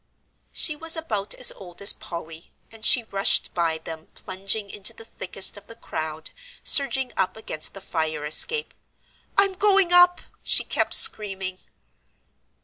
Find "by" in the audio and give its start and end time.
3.53-3.77